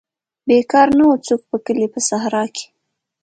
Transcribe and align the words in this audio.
بیکار 0.47 0.87
نه 0.97 1.03
وو 1.07 1.15
څوک 1.27 1.41
په 1.49 1.57
کلي 1.65 1.87
په 1.93 1.99
صحرا 2.07 2.43
کې. 2.55 2.65